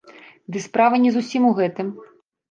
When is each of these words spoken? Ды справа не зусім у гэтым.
Ды 0.53 0.61
справа 0.67 0.95
не 1.03 1.11
зусім 1.17 1.45
у 1.51 1.51
гэтым. 1.59 1.91